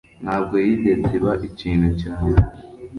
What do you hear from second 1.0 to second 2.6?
iba ikintu cyawe